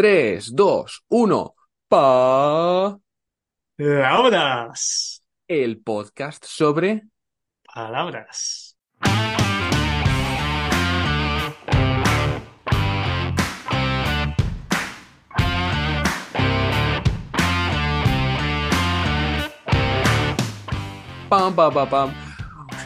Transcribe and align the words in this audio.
3, 0.00 0.56
2, 0.56 1.04
1. 1.10 1.54
Pa. 1.86 2.98
Palabras. 3.76 5.22
El 5.46 5.82
podcast 5.82 6.42
sobre. 6.46 7.02
Palabras. 7.62 8.78
Pam, 21.28 21.54
pam, 21.54 21.74
pam, 21.74 21.90
pam. 21.90 22.14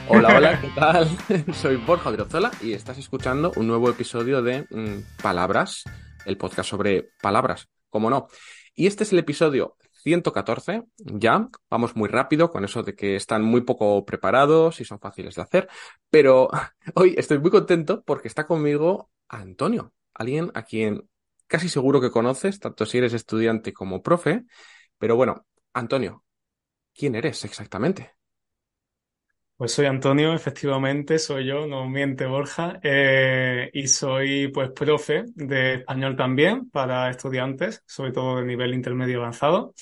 Hola, 0.09 0.37
hola, 0.37 0.61
¿qué 0.61 0.69
tal? 0.75 1.09
Soy 1.55 1.77
Borja 1.77 2.11
Odriozola 2.11 2.51
y 2.61 2.73
estás 2.73 2.99
escuchando 2.99 3.53
un 3.55 3.69
nuevo 3.69 3.89
episodio 3.89 4.43
de 4.43 4.67
mm, 4.69 5.23
Palabras, 5.23 5.85
el 6.27 6.37
podcast 6.37 6.69
sobre 6.69 7.11
palabras, 7.21 7.69
¿cómo 7.91 8.11
no? 8.11 8.29
Y 8.75 8.87
este 8.87 9.05
es 9.05 9.13
el 9.13 9.19
episodio 9.21 9.77
114, 10.03 10.85
ya, 10.99 11.49
vamos 11.71 11.97
muy 11.97 12.09
rápido 12.09 12.51
con 12.51 12.65
eso 12.65 12.83
de 12.83 12.95
que 12.95 13.17
están 13.17 13.43
muy 13.43 13.63
poco 13.63 14.05
preparados 14.05 14.81
y 14.81 14.85
son 14.85 15.01
fáciles 15.01 15.35
de 15.35 15.43
hacer, 15.43 15.69
pero 16.11 16.51
hoy 16.95 17.15
estoy 17.17 17.39
muy 17.39 17.51
contento 17.51 18.03
porque 18.05 18.29
está 18.29 18.47
conmigo 18.47 19.11
Antonio, 19.29 19.93
alguien 20.13 20.51
a 20.55 20.63
quien 20.63 21.09
casi 21.47 21.69
seguro 21.69 22.01
que 22.01 22.11
conoces, 22.11 22.61
tanto 22.61 22.85
si 22.87 22.99
eres 22.99 23.15
estudiante 23.15 23.73
como 23.73 24.03
profe, 24.03 24.45
pero 24.99 25.17
bueno, 25.17 25.47
Antonio, 25.73 26.25
¿quién 26.95 27.15
eres 27.15 27.45
exactamente? 27.45 28.13
Pues 29.65 29.73
soy 29.73 29.87
Antonio, 29.87 30.35
efectivamente, 30.35 31.19
soy 31.19 31.47
yo, 31.47 31.67
no 31.67 31.89
miente 31.89 32.27
Borja, 32.27 32.81
eh, 32.83 33.71
y 33.73 33.89
soy 33.89 34.49
pues 34.49 34.71
profe 34.73 35.25
de 35.35 35.77
español 35.77 36.17
también 36.17 36.69
para 36.69 37.09
estudiantes, 37.09 37.83
sobre 37.87 38.13
todo 38.13 38.37
de 38.37 38.45
nivel 38.45 38.75
intermedio 38.75 39.21
avanzado. 39.21 39.73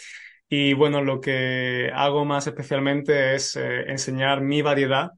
Y 0.49 0.73
bueno, 0.74 1.02
lo 1.02 1.21
que 1.21 1.91
hago 1.93 2.24
más 2.24 2.47
especialmente 2.47 3.35
es 3.35 3.57
eh, 3.57 3.91
enseñar 3.91 4.41
mi 4.41 4.63
variedad 4.63 5.11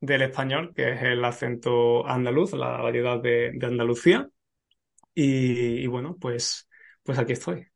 del 0.00 0.22
español, 0.22 0.72
que 0.72 0.92
es 0.92 1.02
el 1.02 1.24
acento 1.24 2.06
andaluz, 2.06 2.52
la 2.52 2.76
variedad 2.76 3.20
de, 3.20 3.58
Andalucía. 3.60 4.28
Y, 5.16 5.82
y 5.82 5.86
bueno, 5.88 6.16
pues, 6.20 6.68
pues 7.02 7.18
aquí 7.18 7.32
estoy. 7.32 7.66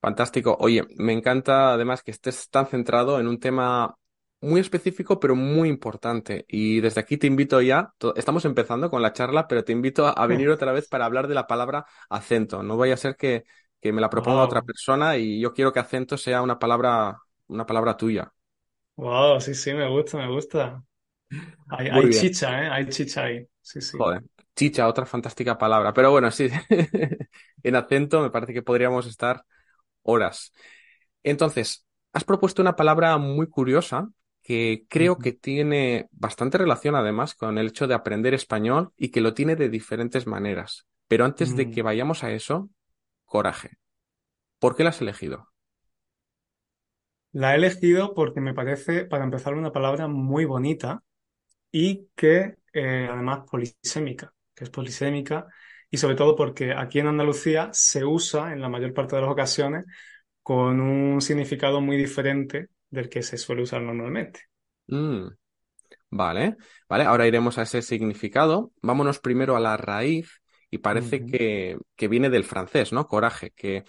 Fantástico. 0.00 0.56
Oye, 0.58 0.84
me 0.96 1.12
encanta 1.12 1.74
además 1.74 2.02
que 2.02 2.12
estés 2.12 2.48
tan 2.48 2.66
centrado 2.66 3.20
en 3.20 3.28
un 3.28 3.38
tema 3.38 3.94
muy 4.44 4.60
específico, 4.60 5.18
pero 5.18 5.34
muy 5.34 5.68
importante. 5.68 6.44
Y 6.48 6.80
desde 6.80 7.00
aquí 7.00 7.16
te 7.16 7.26
invito 7.26 7.60
ya, 7.60 7.92
estamos 8.14 8.44
empezando 8.44 8.90
con 8.90 9.02
la 9.02 9.12
charla, 9.12 9.48
pero 9.48 9.64
te 9.64 9.72
invito 9.72 10.06
a, 10.06 10.26
venir 10.26 10.50
otra 10.50 10.72
vez 10.72 10.86
para 10.86 11.06
hablar 11.06 11.28
de 11.28 11.34
la 11.34 11.46
palabra 11.46 11.86
acento. 12.10 12.62
No 12.62 12.76
vaya 12.76 12.94
a 12.94 12.98
ser 12.98 13.16
que, 13.16 13.44
que 13.80 13.92
me 13.92 14.00
la 14.00 14.10
proponga 14.10 14.36
Wow. 14.36 14.46
otra 14.46 14.62
persona 14.62 15.16
y 15.16 15.40
yo 15.40 15.52
quiero 15.52 15.72
que 15.72 15.80
acento 15.80 16.18
sea 16.18 16.42
una 16.42 16.58
palabra, 16.58 17.18
una 17.48 17.66
palabra 17.66 17.96
tuya. 17.96 18.32
Wow, 18.96 19.40
sí, 19.40 19.54
sí, 19.54 19.72
me 19.72 19.88
gusta, 19.88 20.18
me 20.18 20.28
gusta. 20.28 20.82
Hay, 21.70 22.10
chicha, 22.10 22.62
¿eh? 22.62 22.68
Hay 22.70 22.88
chicha 22.88 23.24
ahí. 23.24 23.46
Sí, 23.60 23.80
sí. 23.80 23.96
Joder. 23.96 24.22
Chicha, 24.54 24.86
otra 24.86 25.04
fantástica 25.06 25.58
palabra. 25.58 25.92
Pero 25.92 26.10
bueno, 26.12 26.30
sí, 26.30 26.48
en 27.62 27.76
acento 27.76 28.20
me 28.20 28.30
parece 28.30 28.52
que 28.52 28.62
podríamos 28.62 29.06
estar 29.06 29.44
horas. 30.02 30.52
Entonces, 31.22 31.84
has 32.12 32.22
propuesto 32.24 32.62
una 32.62 32.76
palabra 32.76 33.16
muy 33.16 33.48
curiosa 33.48 34.10
que 34.44 34.84
creo 34.90 35.16
que 35.16 35.32
tiene 35.32 36.08
bastante 36.12 36.58
relación 36.58 36.94
además 36.94 37.34
con 37.34 37.56
el 37.56 37.68
hecho 37.68 37.86
de 37.86 37.94
aprender 37.94 38.34
español 38.34 38.92
y 38.94 39.08
que 39.08 39.22
lo 39.22 39.32
tiene 39.32 39.56
de 39.56 39.70
diferentes 39.70 40.26
maneras. 40.26 40.86
Pero 41.08 41.24
antes 41.24 41.56
de 41.56 41.70
que 41.70 41.80
vayamos 41.80 42.22
a 42.24 42.30
eso, 42.30 42.68
coraje. 43.24 43.78
¿Por 44.58 44.76
qué 44.76 44.84
la 44.84 44.90
has 44.90 45.00
elegido? 45.00 45.48
La 47.32 47.54
he 47.54 47.56
elegido 47.56 48.14
porque 48.14 48.42
me 48.42 48.52
parece, 48.52 49.06
para 49.06 49.24
empezar, 49.24 49.54
una 49.54 49.72
palabra 49.72 50.08
muy 50.08 50.44
bonita 50.44 51.02
y 51.72 52.08
que 52.14 52.56
eh, 52.74 53.08
además 53.10 53.48
polisémica, 53.50 54.34
que 54.54 54.64
es 54.64 54.70
polisémica 54.70 55.46
y 55.90 55.96
sobre 55.96 56.16
todo 56.16 56.36
porque 56.36 56.74
aquí 56.74 56.98
en 56.98 57.06
Andalucía 57.06 57.70
se 57.72 58.04
usa 58.04 58.52
en 58.52 58.60
la 58.60 58.68
mayor 58.68 58.92
parte 58.92 59.16
de 59.16 59.22
las 59.22 59.30
ocasiones 59.30 59.86
con 60.42 60.80
un 60.80 61.22
significado 61.22 61.80
muy 61.80 61.96
diferente 61.96 62.68
del 62.94 63.08
que 63.10 63.22
se 63.22 63.38
suele 63.38 63.62
usar 63.62 63.82
normalmente. 63.82 64.42
Mm, 64.86 65.28
vale, 66.10 66.56
vale, 66.88 67.04
ahora 67.04 67.26
iremos 67.28 67.58
a 67.58 67.62
ese 67.62 67.82
significado. 67.82 68.72
Vámonos 68.82 69.20
primero 69.20 69.56
a 69.56 69.60
la 69.60 69.76
raíz 69.76 70.42
y 70.70 70.78
parece 70.80 71.24
que, 71.24 71.78
que 71.96 72.08
viene 72.08 72.30
del 72.30 72.44
francés, 72.44 72.92
¿no? 72.92 73.06
Coraje, 73.08 73.52
que 73.52 73.84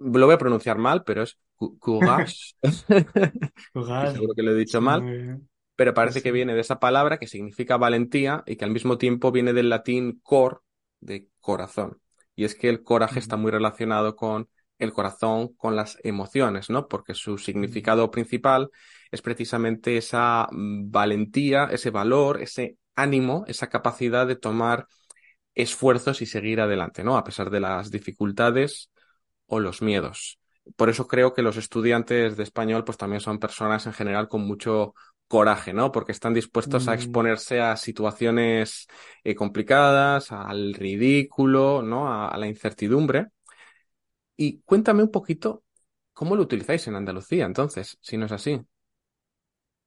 lo 0.00 0.26
voy 0.26 0.34
a 0.36 0.38
pronunciar 0.38 0.78
mal, 0.78 1.04
pero 1.04 1.22
es 1.24 1.38
cou- 1.56 1.78
courage. 1.80 2.54
Seguro 4.06 4.34
que 4.34 4.42
lo 4.42 4.52
he 4.52 4.54
dicho 4.56 4.80
sí, 4.80 4.82
mal. 4.82 5.08
pero 5.76 5.94
Sí, 5.94 5.94
parece 5.94 6.22
que 6.22 6.32
viene 6.32 6.54
de 6.54 6.60
esa 6.60 6.80
palabra 6.80 7.18
que 7.18 7.26
significa 7.26 7.76
valentía 7.76 8.42
y 8.46 8.56
que 8.56 8.64
al 8.64 8.70
mismo 8.72 8.98
tiempo 8.98 9.32
viene 9.32 9.52
del 9.52 9.68
latín 9.70 10.20
cor, 10.22 10.62
de 11.00 11.28
corazón. 11.40 12.00
Y 12.36 12.44
es 12.44 12.54
que 12.54 12.68
el 12.68 12.82
coraje 12.82 13.18
está 13.20 13.36
muy 13.36 13.50
relacionado 13.50 14.16
con 14.16 14.48
el 14.78 14.92
corazón, 14.92 15.54
con 15.54 15.76
las 15.76 15.98
emociones, 16.04 16.70
¿no? 16.70 16.88
Porque 16.88 17.14
su 17.14 17.38
significado 17.38 18.10
principal 18.10 18.70
es 19.10 19.22
precisamente 19.22 19.96
esa 19.96 20.48
mm, 20.50 20.90
valentía, 20.90 21.66
ese 21.70 21.90
valor, 21.90 22.42
ese 22.42 22.76
ánimo, 22.94 23.44
esa 23.48 23.68
capacidad 23.68 24.26
de 24.26 24.36
tomar 24.36 24.86
esfuerzos 25.54 26.20
y 26.22 26.26
seguir 26.26 26.60
adelante, 26.60 27.04
¿no? 27.04 27.16
A 27.16 27.24
pesar 27.24 27.50
de 27.50 27.60
las 27.60 27.90
dificultades 27.90 28.90
o 29.46 29.60
los 29.60 29.82
miedos. 29.82 30.38
Por 30.76 30.90
eso 30.90 31.06
creo 31.06 31.32
que 31.34 31.42
los 31.42 31.56
estudiantes 31.56 32.36
de 32.36 32.42
español 32.42 32.84
pues 32.84 32.98
también 32.98 33.20
son 33.20 33.38
personas 33.38 33.86
en 33.86 33.92
general 33.92 34.28
con 34.28 34.42
mucho 34.42 34.94
coraje, 35.28 35.72
¿no? 35.72 35.92
Porque 35.92 36.12
están 36.12 36.34
dispuestos 36.34 36.88
a 36.88 36.92
Mm. 36.92 36.94
exponerse 36.94 37.60
a 37.60 37.76
situaciones 37.76 38.86
eh, 39.24 39.34
complicadas, 39.34 40.32
al 40.32 40.74
ridículo, 40.74 41.82
¿no? 41.82 42.08
A, 42.12 42.28
a 42.28 42.38
la 42.38 42.48
incertidumbre. 42.48 43.28
Y 44.36 44.60
cuéntame 44.62 45.02
un 45.02 45.10
poquito 45.10 45.64
cómo 46.12 46.36
lo 46.36 46.42
utilizáis 46.42 46.86
en 46.88 46.96
Andalucía, 46.96 47.46
entonces, 47.46 47.98
si 48.00 48.16
no 48.16 48.26
es 48.26 48.32
así. 48.32 48.60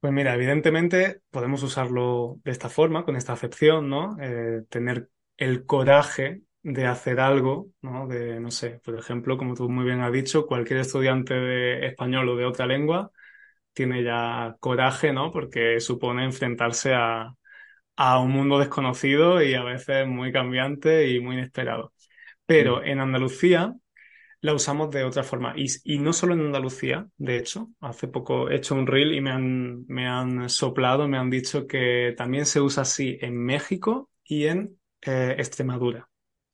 Pues 0.00 0.12
mira, 0.14 0.34
evidentemente 0.34 1.20
podemos 1.30 1.62
usarlo 1.62 2.40
de 2.44 2.52
esta 2.52 2.70
forma, 2.70 3.04
con 3.04 3.16
esta 3.16 3.34
acepción, 3.34 3.90
¿no? 3.90 4.16
Eh, 4.20 4.62
tener 4.70 5.10
el 5.36 5.66
coraje 5.66 6.40
de 6.62 6.86
hacer 6.86 7.20
algo, 7.20 7.68
¿no? 7.82 8.06
De, 8.08 8.40
no 8.40 8.50
sé, 8.50 8.80
por 8.82 8.98
ejemplo, 8.98 9.36
como 9.36 9.54
tú 9.54 9.68
muy 9.68 9.84
bien 9.84 10.00
has 10.00 10.10
dicho, 10.12 10.46
cualquier 10.46 10.80
estudiante 10.80 11.34
de 11.34 11.86
español 11.86 12.28
o 12.30 12.36
de 12.36 12.46
otra 12.46 12.66
lengua 12.66 13.10
tiene 13.74 14.04
ya 14.04 14.56
coraje, 14.60 15.12
¿no? 15.12 15.30
Porque 15.32 15.80
supone 15.80 16.24
enfrentarse 16.24 16.94
a, 16.94 17.34
a 17.96 18.18
un 18.20 18.30
mundo 18.32 18.58
desconocido 18.58 19.42
y 19.42 19.54
a 19.54 19.62
veces 19.64 20.06
muy 20.06 20.32
cambiante 20.32 21.08
y 21.10 21.20
muy 21.20 21.36
inesperado. 21.36 21.92
Pero 22.46 22.84
en 22.84 23.00
Andalucía 23.00 23.74
la 24.40 24.54
usamos 24.54 24.90
de 24.90 25.04
otra 25.04 25.22
forma. 25.22 25.54
Y, 25.56 25.66
y 25.84 25.98
no 25.98 26.12
solo 26.12 26.34
en 26.34 26.40
Andalucía, 26.40 27.08
de 27.16 27.36
hecho, 27.38 27.70
hace 27.80 28.08
poco 28.08 28.50
he 28.50 28.56
hecho 28.56 28.74
un 28.74 28.86
reel 28.86 29.12
y 29.14 29.20
me 29.20 29.30
han, 29.30 29.84
me 29.86 30.06
han 30.08 30.48
soplado, 30.48 31.08
me 31.08 31.18
han 31.18 31.30
dicho 31.30 31.66
que 31.66 32.14
también 32.16 32.46
se 32.46 32.60
usa 32.60 32.82
así 32.82 33.18
en 33.20 33.36
México 33.36 34.10
y 34.24 34.46
en 34.46 34.78
eh, 35.02 35.34
Extremadura. 35.38 36.08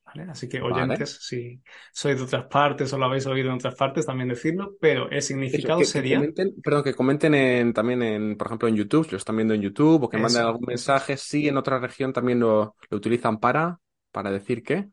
¿vale? 0.04 0.24
Así 0.30 0.48
que 0.48 0.60
Vale. 0.66 0.96
oyentes, 0.96 1.18
si 1.26 1.62
sois 1.92 2.16
de 2.18 2.24
otras 2.24 2.46
partes 2.46 2.92
o 2.92 2.98
lo 2.98 3.06
habéis 3.06 3.26
oído 3.26 3.48
en 3.50 3.56
otras 3.56 3.74
partes, 3.76 4.06
también 4.06 4.28
decirlo, 4.28 4.76
pero 4.80 5.10
el 5.10 5.22
significado 5.22 5.84
que, 5.84 5.86
que 5.86 5.86
sería 5.86 6.08
comenten, 6.08 6.54
perdón, 6.62 6.84
que 6.84 6.94
comenten 6.94 7.34
en, 7.34 7.72
también 7.74 8.02
en, 8.02 8.36
por 8.36 8.46
ejemplo, 8.48 8.68
en 8.68 8.76
YouTube, 8.76 9.04
si 9.04 9.10
lo 9.12 9.16
están 9.18 9.36
viendo 9.36 9.54
en 9.54 9.62
YouTube, 9.62 10.02
o 10.04 10.08
que 10.08 10.18
manden 10.18 10.42
eso, 10.42 10.46
algún 10.46 10.64
eso 10.68 10.92
es, 10.92 10.94
mensaje, 10.94 11.16
si 11.16 11.48
en 11.48 11.56
otra 11.56 11.78
región 11.78 12.12
también 12.12 12.40
lo, 12.40 12.76
lo 12.90 12.96
utilizan 12.96 13.38
para, 13.40 13.80
para 14.10 14.30
decir 14.30 14.62
qué. 14.62 14.88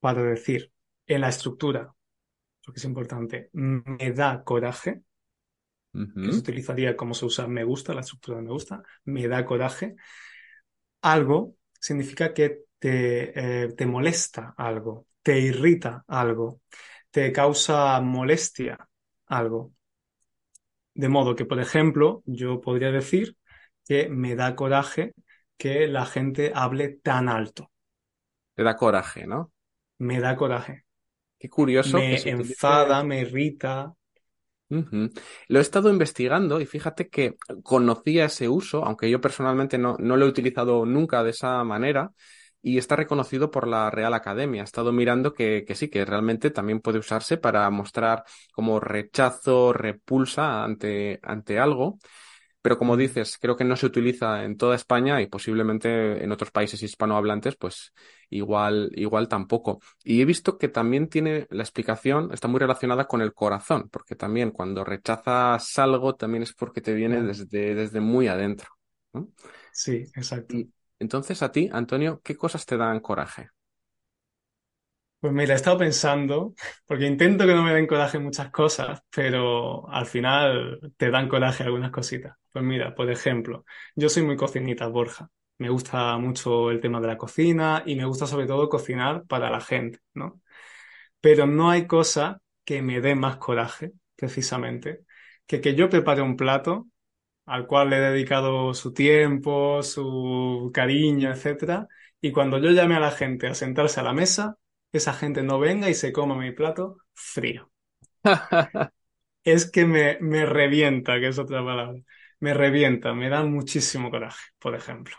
para 0.00 0.22
decir 0.22 0.72
en 1.06 1.20
la 1.22 1.28
estructura, 1.28 1.93
porque 2.64 2.80
es 2.80 2.84
importante, 2.84 3.50
me 3.52 4.12
da 4.12 4.42
coraje, 4.44 5.02
que 6.20 6.32
se 6.32 6.40
utilizaría 6.40 6.96
como 6.96 7.14
se 7.14 7.26
usa 7.26 7.46
me 7.46 7.64
gusta, 7.64 7.94
la 7.94 8.00
estructura 8.00 8.38
de 8.38 8.44
me 8.44 8.50
gusta, 8.50 8.82
me 9.04 9.28
da 9.28 9.44
coraje. 9.44 9.96
Algo 11.02 11.56
significa 11.80 12.32
que 12.34 12.64
te, 12.78 13.64
eh, 13.64 13.68
te 13.74 13.86
molesta 13.86 14.54
algo, 14.56 15.06
te 15.22 15.38
irrita 15.40 16.04
algo, 16.08 16.60
te 17.10 17.32
causa 17.32 18.00
molestia 18.00 18.78
algo. 19.26 19.72
De 20.94 21.08
modo 21.08 21.34
que, 21.36 21.44
por 21.44 21.60
ejemplo, 21.60 22.22
yo 22.26 22.60
podría 22.60 22.90
decir 22.90 23.36
que 23.86 24.08
me 24.08 24.34
da 24.36 24.56
coraje 24.56 25.14
que 25.56 25.86
la 25.88 26.06
gente 26.06 26.52
hable 26.54 26.88
tan 26.88 27.28
alto. 27.28 27.70
Te 28.54 28.62
da 28.64 28.76
coraje, 28.76 29.26
¿no? 29.26 29.52
Me 29.98 30.20
da 30.20 30.36
coraje. 30.36 30.83
Qué 31.44 31.48
curioso 31.48 32.04
que 32.04 32.14
Me 32.14 32.16
utilice. 32.16 32.66
enfada, 32.66 33.02
me 33.04 33.20
irrita. 33.20 33.94
Lo 35.48 35.58
he 35.58 35.62
estado 35.62 35.90
investigando 35.90 36.60
y 36.60 36.66
fíjate 36.66 37.08
que 37.08 37.36
conocía 37.62 38.26
ese 38.26 38.48
uso, 38.48 38.84
aunque 38.84 39.10
yo 39.10 39.20
personalmente 39.20 39.78
no, 39.78 39.96
no 39.98 40.16
lo 40.16 40.26
he 40.26 40.28
utilizado 40.28 40.84
nunca 40.86 41.22
de 41.22 41.30
esa 41.30 41.62
manera. 41.64 42.10
y 42.66 42.78
está 42.78 42.96
reconocido 42.96 43.50
por 43.50 43.68
la 43.68 43.90
Real 43.90 44.14
Academia. 44.14 44.62
He 44.62 44.64
estado 44.64 44.90
mirando 44.90 45.34
que, 45.34 45.64
que 45.66 45.74
sí, 45.74 45.88
que 45.90 46.04
realmente 46.06 46.50
también 46.50 46.80
puede 46.80 46.98
usarse 46.98 47.36
para 47.36 47.68
mostrar 47.70 48.24
como 48.54 48.80
rechazo, 48.80 49.72
repulsa 49.74 50.64
ante, 50.64 51.20
ante 51.22 51.58
algo. 51.58 51.98
Pero 52.64 52.78
como 52.78 52.96
dices, 52.96 53.36
creo 53.38 53.56
que 53.56 53.64
no 53.64 53.76
se 53.76 53.84
utiliza 53.84 54.42
en 54.44 54.56
toda 54.56 54.74
España 54.74 55.20
y 55.20 55.26
posiblemente 55.26 56.24
en 56.24 56.32
otros 56.32 56.50
países 56.50 56.82
hispanohablantes, 56.82 57.56
pues 57.56 57.92
igual, 58.30 58.90
igual 58.94 59.28
tampoco. 59.28 59.80
Y 60.02 60.22
he 60.22 60.24
visto 60.24 60.56
que 60.56 60.68
también 60.68 61.08
tiene 61.08 61.46
la 61.50 61.62
explicación, 61.62 62.30
está 62.32 62.48
muy 62.48 62.58
relacionada 62.60 63.06
con 63.06 63.20
el 63.20 63.34
corazón, 63.34 63.90
porque 63.90 64.16
también 64.16 64.50
cuando 64.50 64.82
rechazas 64.82 65.78
algo, 65.78 66.14
también 66.14 66.42
es 66.42 66.54
porque 66.54 66.80
te 66.80 66.94
viene 66.94 67.20
desde, 67.22 67.74
desde 67.74 68.00
muy 68.00 68.28
adentro. 68.28 68.68
Sí, 69.72 70.10
exacto. 70.14 70.56
Y 70.56 70.72
entonces 70.98 71.42
a 71.42 71.52
ti, 71.52 71.68
Antonio, 71.72 72.20
¿qué 72.24 72.34
cosas 72.36 72.64
te 72.66 72.76
dan 72.78 73.00
coraje? 73.00 73.50
Pues 75.24 75.32
mira, 75.32 75.54
he 75.54 75.56
estado 75.56 75.78
pensando, 75.78 76.52
porque 76.86 77.06
intento 77.06 77.46
que 77.46 77.54
no 77.54 77.62
me 77.62 77.72
den 77.72 77.86
coraje 77.86 78.18
muchas 78.18 78.50
cosas, 78.50 79.00
pero 79.10 79.88
al 79.90 80.04
final 80.04 80.92
te 80.98 81.10
dan 81.10 81.28
coraje 81.30 81.62
algunas 81.64 81.90
cositas. 81.90 82.36
Pues 82.52 82.62
mira, 82.62 82.94
por 82.94 83.10
ejemplo, 83.10 83.64
yo 83.96 84.10
soy 84.10 84.22
muy 84.22 84.36
cocinita, 84.36 84.86
Borja. 84.88 85.30
Me 85.56 85.70
gusta 85.70 86.18
mucho 86.18 86.70
el 86.70 86.78
tema 86.80 87.00
de 87.00 87.06
la 87.06 87.16
cocina 87.16 87.82
y 87.86 87.96
me 87.96 88.04
gusta 88.04 88.26
sobre 88.26 88.46
todo 88.46 88.68
cocinar 88.68 89.24
para 89.26 89.48
la 89.50 89.62
gente, 89.62 90.00
¿no? 90.12 90.42
Pero 91.20 91.46
no 91.46 91.70
hay 91.70 91.86
cosa 91.86 92.40
que 92.64 92.82
me 92.82 93.00
dé 93.00 93.14
más 93.14 93.36
coraje, 93.38 93.92
precisamente, 94.16 95.04
que 95.46 95.60
que 95.60 95.74
yo 95.74 95.88
prepare 95.90 96.22
un 96.22 96.36
plato 96.36 96.88
al 97.46 97.66
cual 97.66 97.90
le 97.90 97.96
he 97.98 98.00
dedicado 98.00 98.74
su 98.74 98.92
tiempo, 98.94 99.82
su 99.82 100.70
cariño, 100.74 101.30
etcétera, 101.32 101.88
y 102.20 102.32
cuando 102.32 102.58
yo 102.58 102.70
llame 102.70 102.96
a 102.96 103.00
la 103.00 103.10
gente 103.12 103.48
a 103.48 103.54
sentarse 103.54 104.00
a 104.00 104.02
la 104.04 104.12
mesa, 104.14 104.58
esa 104.98 105.12
gente 105.12 105.42
no 105.42 105.58
venga 105.58 105.90
y 105.90 105.94
se 105.94 106.12
coma 106.12 106.36
mi 106.36 106.52
plato 106.52 106.98
frío. 107.12 107.70
es 109.44 109.70
que 109.70 109.86
me, 109.86 110.18
me 110.20 110.46
revienta, 110.46 111.20
que 111.20 111.28
es 111.28 111.38
otra 111.38 111.64
palabra. 111.64 112.00
Me 112.40 112.54
revienta, 112.54 113.14
me 113.14 113.28
da 113.28 113.44
muchísimo 113.44 114.10
coraje, 114.10 114.42
por 114.58 114.74
ejemplo. 114.74 115.16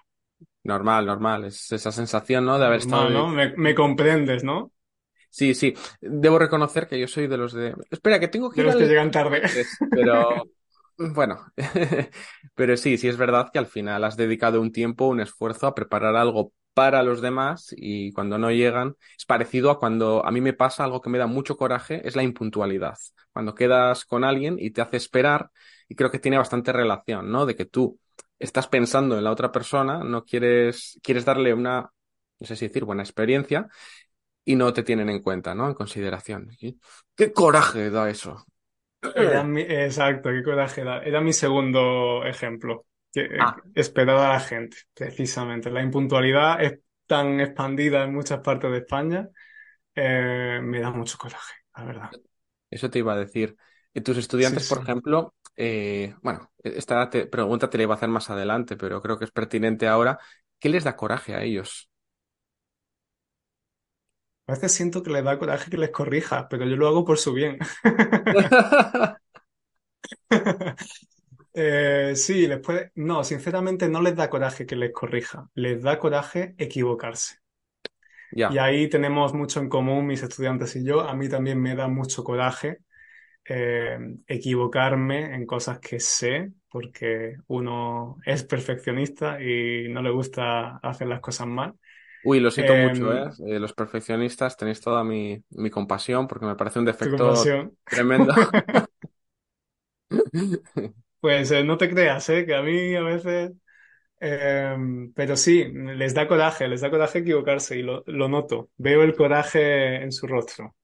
Normal, 0.64 1.06
normal. 1.06 1.46
Es 1.46 1.72
esa 1.72 1.92
sensación, 1.92 2.46
¿no? 2.46 2.58
De 2.58 2.66
haber 2.66 2.80
estado. 2.80 3.10
¿no? 3.10 3.28
Me, 3.28 3.76
comprendes, 3.76 4.44
¿no? 4.44 4.72
Sí, 5.30 5.54
sí. 5.54 5.74
Debo 6.02 6.40
reconocer 6.40 6.88
que 6.88 7.00
yo 7.00 7.08
soy 7.08 7.28
de 7.28 7.38
los 7.38 7.54
de. 7.54 7.76
Espera, 7.92 8.20
que 8.20 8.28
tengo 8.28 8.50
que. 8.50 8.62
De 8.62 8.68
los 8.68 8.76
que 8.76 8.88
llegan 8.88 9.12
tarde. 9.12 9.44
Pero. 9.92 10.44
Bueno, 10.98 11.46
pero 12.56 12.78
sí, 12.78 12.98
sí 12.98 13.08
es 13.08 13.18
verdad 13.18 13.50
que 13.52 13.60
al 13.60 13.66
final 13.68 14.04
has 14.06 14.16
dedicado 14.16 14.62
un 14.62 14.72
tiempo, 14.72 15.08
un 15.08 15.20
esfuerzo 15.20 15.68
a 15.68 15.76
preparar 15.76 16.16
algo 16.16 16.54
para 16.76 17.02
los 17.04 17.22
demás 17.22 17.74
y 17.76 18.12
cuando 18.14 18.38
no 18.38 18.52
llegan 18.52 18.96
es 19.18 19.26
parecido 19.26 19.72
a 19.72 19.80
cuando 19.80 20.26
a 20.26 20.32
mí 20.32 20.42
me 20.42 20.54
pasa 20.54 20.84
algo 20.84 21.02
que 21.02 21.10
me 21.10 21.18
da 21.18 21.26
mucho 21.28 21.58
coraje, 21.58 22.08
es 22.08 22.16
la 22.16 22.24
impuntualidad. 22.24 22.98
Cuando 23.34 23.56
quedas 23.56 24.06
con 24.06 24.24
alguien 24.24 24.58
y 24.60 24.72
te 24.72 24.82
hace 24.82 24.98
esperar 24.98 25.50
y 25.90 25.96
creo 25.96 26.12
que 26.12 26.20
tiene 26.20 26.38
bastante 26.38 26.74
relación, 26.74 27.32
¿no? 27.32 27.46
De 27.48 27.56
que 27.56 27.66
tú 27.66 28.00
estás 28.38 28.68
pensando 28.68 29.18
en 29.18 29.24
la 29.24 29.32
otra 29.32 29.52
persona, 29.52 30.04
no 30.04 30.26
quieres, 30.26 31.00
quieres 31.02 31.26
darle 31.26 31.54
una, 31.54 31.90
no 32.40 32.48
sé 32.48 32.56
si 32.56 32.68
decir, 32.68 32.84
buena 32.86 33.04
experiencia 33.04 33.68
y 34.44 34.56
no 34.56 34.74
te 34.74 34.84
tienen 34.84 35.10
en 35.10 35.22
cuenta, 35.22 35.56
¿no? 35.56 35.68
En 35.68 35.74
consideración. 35.74 36.50
¿Qué 37.16 37.34
coraje 37.34 37.90
da 37.90 38.10
eso? 38.10 38.46
exacto, 39.02 40.30
qué 40.30 40.44
coraje 40.44 40.84
da. 40.84 41.00
Era 41.04 41.22
mi 41.22 41.34
segundo 41.34 42.26
ejemplo 42.26 42.86
que 43.16 43.38
ah. 43.40 43.56
a 43.56 44.30
la 44.34 44.40
gente, 44.40 44.78
precisamente. 44.94 45.72
La 45.72 45.82
impuntualidad 45.82 46.62
es 46.62 46.80
tan 47.06 47.40
expandida 47.40 48.04
en 48.04 48.14
muchas 48.14 48.42
partes 48.42 48.70
de 48.72 48.78
España, 48.80 49.30
eh, 49.94 50.60
me 50.62 50.82
da 50.82 50.92
mucho 50.92 51.18
coraje, 51.18 51.54
la 51.76 51.86
verdad. 51.86 52.12
Eso 52.70 52.90
te 52.90 53.00
iba 53.00 53.14
a 53.14 53.18
decir. 53.18 53.56
Tus 54.04 54.18
estudiantes, 54.18 54.68
por 54.68 54.80
ejemplo, 54.80 55.36
eh, 55.56 56.14
bueno, 56.22 56.52
esta 56.62 57.10
pregunta 57.10 57.70
te 57.70 57.78
la 57.78 57.84
iba 57.84 57.94
a 57.94 57.98
hacer 57.98 58.10
más 58.10 58.30
adelante, 58.30 58.76
pero 58.76 59.02
creo 59.02 59.18
que 59.18 59.24
es 59.24 59.32
pertinente 59.32 59.88
ahora. 59.88 60.20
¿Qué 60.60 60.68
les 60.68 60.84
da 60.84 60.98
coraje 60.98 61.34
a 61.34 61.44
ellos? 61.44 61.90
A 64.48 64.54
veces 64.54 64.74
siento 64.74 65.02
que 65.02 65.12
les 65.12 65.24
da 65.24 65.40
coraje 65.40 65.72
que 65.72 65.78
les 65.78 65.92
corrija, 65.92 66.50
pero 66.50 66.66
yo 66.66 66.76
lo 66.76 66.88
hago 66.90 67.06
por 67.06 67.18
su 67.18 67.32
bien. 67.32 67.58
Eh, 71.56 72.14
sí, 72.16 72.48
les 72.48 72.60
puede... 72.60 72.92
No, 72.96 73.24
sinceramente 73.24 73.88
no 73.88 74.02
les 74.02 74.16
da 74.16 74.30
coraje 74.30 74.66
que 74.66 74.76
les 74.76 74.92
corrija, 74.92 75.50
les 75.56 75.82
da 75.82 75.98
coraje 75.98 76.54
equivocarse. 76.58 77.38
Y 78.32 78.58
ahí 78.58 78.90
tenemos 78.90 79.34
mucho 79.34 79.60
en 79.62 79.70
común 79.70 80.06
mis 80.06 80.22
estudiantes 80.22 80.76
y 80.76 80.84
yo. 80.84 81.02
A 81.02 81.16
mí 81.16 81.30
también 81.30 81.62
me 81.62 81.76
da 81.76 81.88
mucho 81.88 82.24
coraje 82.24 82.80
eh, 83.48 83.98
equivocarme 84.28 85.36
en 85.36 85.46
cosas 85.46 85.80
que 85.80 86.00
sé, 86.00 86.52
porque 86.70 87.38
uno 87.48 88.18
es 88.26 88.44
perfeccionista 88.44 89.42
y 89.42 89.88
no 89.90 90.02
le 90.02 90.10
gusta 90.10 90.78
hacer 90.78 91.08
las 91.08 91.22
cosas 91.22 91.48
mal. 91.48 91.74
Uy, 92.26 92.40
lo 92.40 92.50
siento 92.52 92.74
mucho, 92.76 93.14
em, 93.14 93.30
¿eh? 93.48 93.60
Los 93.60 93.74
perfeccionistas 93.74 94.58
tenéis 94.58 94.82
toda 94.82 95.04
mi, 95.04 95.42
mi 95.52 95.70
compasión 95.70 96.28
porque 96.28 96.48
me 96.48 96.56
parece 96.56 96.80
un 96.80 96.86
defecto 96.86 97.34
tremendo. 97.86 98.34
Pues 101.26 101.50
eh, 101.50 101.64
no 101.64 101.76
te 101.76 101.90
creas, 101.90 102.30
¿eh? 102.30 102.46
que 102.46 102.54
a 102.54 102.62
mí 102.62 102.94
a 102.94 103.02
veces... 103.02 103.52
Em, 104.20 105.12
pero 105.14 105.36
sí, 105.36 105.64
les 105.74 106.14
da 106.14 106.28
coraje, 106.28 106.68
les 106.68 106.82
da 106.82 106.92
coraje 106.92 107.18
equivocarse 107.18 107.80
y 107.80 107.82
lo, 107.82 108.04
noto. 108.06 108.70
Veo 108.78 109.02
el 109.02 109.16
coraje 109.16 110.04
en 110.04 110.12
su 110.12 110.28
rostro. 110.28 110.76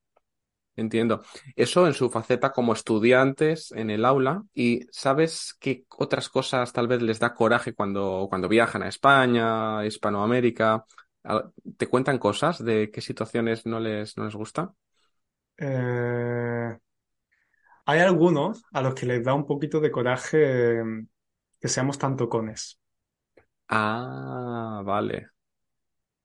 Entiendo. 0.75 1.21
Eso 1.55 1.85
en 1.85 1.93
su 1.93 2.09
faceta 2.09 2.51
como 2.53 2.73
estudiantes 2.73 3.71
en 3.71 3.91
el 3.91 4.03
aula. 4.03 4.41
¿Y 4.55 4.87
sabes 4.89 5.55
qué 5.59 5.85
otras 5.99 6.27
cosas 6.27 6.73
tal 6.73 6.87
vez 6.87 7.03
les 7.03 7.19
da 7.19 7.35
coraje 7.35 7.75
cuando, 7.75 8.25
cuando 8.27 8.49
viajan 8.49 8.81
a 8.81 8.87
España, 8.87 9.77
a 9.77 9.85
Hispanoamérica? 9.85 10.85
¿Te 11.77 11.85
cuentan 11.85 12.17
cosas 12.17 12.65
de 12.65 12.89
qué 12.89 13.01
situaciones 13.01 13.67
no 13.67 13.79
les, 13.79 14.17
no 14.17 14.25
les 14.25 14.33
gusta? 14.33 14.73
Eh, 15.59 16.75
hay 17.85 17.99
algunos 17.99 18.63
a 18.71 18.81
los 18.81 18.95
que 18.95 19.05
les 19.05 19.23
da 19.23 19.33
un 19.33 19.45
poquito 19.45 19.79
de 19.79 19.91
coraje 19.91 20.79
em, 20.79 21.07
que 21.59 21.67
seamos 21.67 21.97
tan 21.97 22.15
tocones. 22.17 22.79
Ah, 23.67 24.81
vale. 24.85 25.29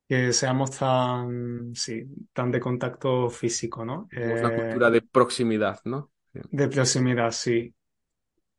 Que 0.08 0.32
seamos 0.32 0.70
tan, 0.78 1.74
sí, 1.74 2.04
tan 2.32 2.50
de 2.52 2.60
contacto 2.60 3.28
físico, 3.28 3.84
¿no? 3.84 4.08
una 4.12 4.48
eh, 4.50 4.56
cultura 4.56 4.90
de 4.90 5.02
proximidad, 5.02 5.80
¿no? 5.84 6.12
De 6.32 6.68
proximidad, 6.68 7.32
sí. 7.32 7.75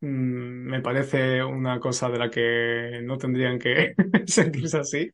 Mm, 0.00 0.68
me 0.70 0.80
parece 0.80 1.42
una 1.42 1.80
cosa 1.80 2.08
de 2.08 2.18
la 2.18 2.30
que 2.30 3.00
no 3.02 3.16
tendrían 3.18 3.58
que 3.58 3.94
sentirse 4.26 4.78
así, 4.78 5.10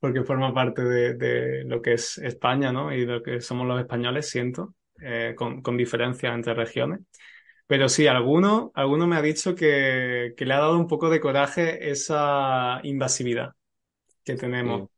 porque 0.00 0.22
forma 0.24 0.52
parte 0.52 0.82
de, 0.82 1.14
de 1.14 1.64
lo 1.64 1.80
que 1.80 1.94
es 1.94 2.18
España, 2.18 2.72
¿no? 2.72 2.92
Y 2.92 3.00
de 3.06 3.12
lo 3.14 3.22
que 3.22 3.40
somos 3.40 3.66
los 3.66 3.80
españoles, 3.80 4.28
siento. 4.28 4.74
Eh, 5.04 5.34
con, 5.36 5.62
con 5.62 5.76
diferencias 5.76 6.32
entre 6.32 6.54
regiones. 6.54 7.00
Pero 7.66 7.88
sí, 7.88 8.06
alguno, 8.06 8.70
alguno 8.74 9.08
me 9.08 9.16
ha 9.16 9.22
dicho 9.22 9.54
que, 9.54 10.34
que, 10.36 10.44
le 10.44 10.54
ha 10.54 10.58
dado 10.58 10.78
un 10.78 10.86
poco 10.86 11.10
de 11.10 11.18
coraje 11.18 11.90
esa 11.90 12.78
invasividad 12.84 13.52
que 14.24 14.36
tenemos 14.36 14.90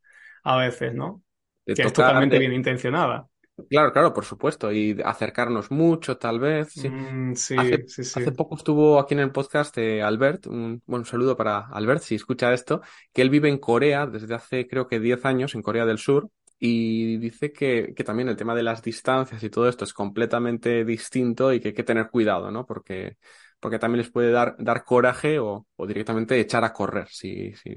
a 0.43 0.57
veces, 0.57 0.93
¿no? 0.93 1.23
que 1.65 1.81
es 1.81 1.93
totalmente 1.93 2.37
bien 2.37 2.53
intencionada. 2.53 3.27
Claro, 3.69 3.91
claro, 3.93 4.13
por 4.13 4.25
supuesto. 4.25 4.71
Y 4.71 4.97
acercarnos 5.03 5.71
mucho, 5.71 6.17
tal 6.17 6.39
vez. 6.39 6.73
Sí, 6.73 6.89
mm, 6.89 7.33
sí, 7.35 7.55
hace, 7.57 7.87
sí, 7.87 8.03
sí, 8.03 8.19
hace, 8.19 8.31
poco 8.31 8.57
estuvo 8.57 8.99
aquí 8.99 9.13
en 9.15 9.21
el 9.21 9.31
podcast 9.31 9.75
eh, 9.77 10.03
Albert, 10.03 10.45
un, 10.47 10.83
bueno, 10.85 11.05
saludo 11.05 11.35
para 11.35 11.59
Albert, 11.71 12.01
si 12.01 12.15
escucha 12.15 12.53
esto, 12.53 12.81
que 13.13 13.21
él 13.21 13.29
vive 13.29 13.49
en 13.49 13.57
Corea 13.57 14.05
desde 14.05 14.35
hace 14.35 14.67
creo 14.67 14.87
que 14.87 14.99
10 14.99 15.25
años, 15.25 15.55
en 15.55 15.63
Corea 15.63 15.85
del 15.85 15.97
Sur, 15.97 16.29
y 16.65 17.17
dice 17.17 17.51
que, 17.51 17.93
que, 17.95 18.03
también 18.03 18.27
el 18.27 18.35
tema 18.35 18.55
de 18.55 18.63
las 18.63 18.81
distancias 18.81 19.43
y 19.43 19.51
todo 19.51 19.69
esto 19.69 19.83
es 19.83 19.93
completamente 19.93 20.83
distinto 20.83 21.53
y 21.53 21.59
que 21.59 21.67
hay 21.69 21.73
que 21.75 21.83
tener 21.83 22.09
cuidado, 22.09 22.49
¿no? 22.49 22.65
Porque, 22.65 23.17
porque 23.59 23.77
también 23.77 23.99
les 23.99 24.11
puede 24.11 24.31
dar, 24.31 24.55
dar 24.57 24.83
coraje 24.83 25.37
o, 25.37 25.67
o 25.75 25.87
directamente 25.87 26.39
echar 26.39 26.63
a 26.63 26.73
correr 26.73 27.07
si, 27.09 27.53
si, 27.53 27.75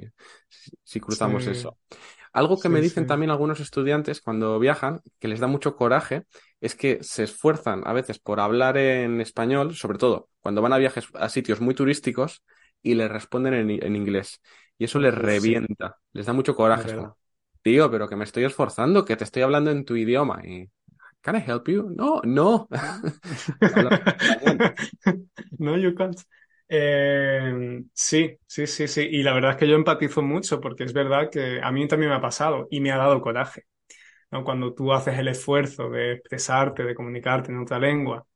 si 0.82 1.00
cruzamos 1.00 1.46
eso. 1.46 1.76
Algo 2.32 2.58
que 2.58 2.70
me 2.70 2.80
dicen 2.80 3.06
también 3.06 3.30
algunos 3.30 3.60
estudiantes 3.60 4.22
cuando 4.22 4.58
viajan, 4.58 5.00
que 5.18 5.28
les 5.28 5.40
da 5.40 5.48
mucho 5.48 5.76
coraje, 5.76 6.24
es 6.60 6.74
que 6.74 6.98
se 7.02 7.24
esfuerzan 7.24 7.82
a 7.84 7.92
veces 7.92 8.18
por 8.18 8.40
hablar 8.40 8.78
en 8.78 9.20
español, 9.20 9.74
sobre 9.74 9.98
todo 9.98 10.30
cuando 10.40 10.62
van 10.62 10.72
a 10.72 10.78
viajes 10.78 11.08
a 11.14 11.28
sitios 11.28 11.60
muy 11.60 11.74
turísticos 11.74 12.42
y 12.80 12.94
les 12.94 13.10
responden 13.10 13.52
en, 13.52 13.70
en 13.84 13.96
inglés. 13.96 14.40
Y 14.78 14.84
eso 14.84 14.98
les 14.98 15.14
revienta, 15.14 15.98
les 16.12 16.24
da 16.24 16.32
mucho 16.32 16.54
coraje 16.54 16.96
tío, 17.68 17.90
pero 17.90 18.08
que 18.08 18.16
me 18.16 18.24
estoy 18.24 18.44
esforzando, 18.44 19.04
que 19.04 19.16
te 19.16 19.24
estoy 19.24 19.42
hablando 19.42 19.70
en 19.70 19.84
tu 19.84 19.94
idioma. 19.94 20.40
Y, 20.42 20.70
¿Can 21.20 21.36
I 21.36 21.44
help 21.46 21.68
you? 21.68 21.90
No, 21.94 22.22
no. 22.24 22.66
no, 25.58 25.76
you 25.76 25.94
can't. 25.94 26.18
Eh, 26.66 27.82
sí, 27.92 28.38
sí, 28.46 28.66
sí, 28.66 28.88
sí. 28.88 29.02
Y 29.02 29.22
la 29.22 29.34
verdad 29.34 29.50
es 29.52 29.56
que 29.58 29.68
yo 29.68 29.76
empatizo 29.76 30.22
mucho 30.22 30.60
porque 30.60 30.84
es 30.84 30.94
verdad 30.94 31.28
que 31.30 31.60
a 31.62 31.70
mí 31.70 31.86
también 31.86 32.10
me 32.10 32.16
ha 32.16 32.22
pasado 32.22 32.68
y 32.70 32.80
me 32.80 32.90
ha 32.90 32.96
dado 32.96 33.20
coraje. 33.20 33.64
¿no? 34.30 34.44
Cuando 34.44 34.72
tú 34.72 34.94
haces 34.94 35.18
el 35.18 35.28
esfuerzo 35.28 35.90
de 35.90 36.12
expresarte, 36.12 36.84
de 36.84 36.94
comunicarte 36.94 37.52
en 37.52 37.58
otra 37.58 37.78
lengua 37.78 38.26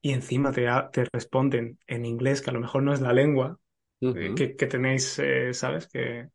y 0.00 0.12
encima 0.12 0.50
te, 0.50 0.66
te 0.92 1.06
responden 1.12 1.78
en 1.86 2.04
inglés, 2.04 2.42
que 2.42 2.50
a 2.50 2.54
lo 2.54 2.60
mejor 2.60 2.82
no 2.82 2.92
es 2.92 3.00
la 3.00 3.12
lengua 3.12 3.56
eh, 4.00 4.34
que, 4.36 4.56
que, 4.56 4.66
tenéis, 4.66 5.16
eh, 5.20 5.54
¿sabes? 5.54 5.86
Que, 5.86 6.28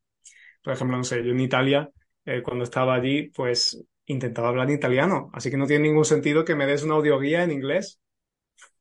por 0.63 0.74
ejemplo, 0.74 0.98
no 0.98 1.03
sé, 1.03 1.24
yo 1.24 1.31
en 1.31 1.39
Italia, 1.41 1.89
eh, 2.25 2.41
cuando 2.43 2.63
estaba 2.63 2.95
allí, 2.95 3.29
pues 3.31 3.83
intentaba 4.05 4.49
hablar 4.49 4.69
italiano, 4.71 5.29
así 5.33 5.51
que 5.51 5.57
no 5.57 5.67
tiene 5.67 5.88
ningún 5.89 6.05
sentido 6.05 6.45
que 6.45 6.55
me 6.55 6.65
des 6.65 6.83
una 6.83 6.95
audioguía 6.95 7.43
en 7.43 7.51
inglés. 7.51 7.99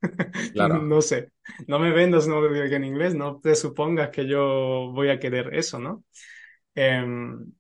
Claro. 0.53 0.89
no 0.89 1.03
sé, 1.03 1.33
no 1.67 1.79
me 1.79 1.93
vendas 1.93 2.27
una 2.27 2.37
audioguía 2.37 2.77
en 2.77 2.85
inglés, 2.85 3.15
no 3.15 3.41
te 3.41 3.55
supongas 3.55 4.11
que 4.11 4.27
yo 4.27 4.91
voy 4.93 5.11
a 5.11 5.19
querer 5.19 5.55
eso, 5.55 5.79
¿no? 5.79 6.05
Em, 6.75 7.53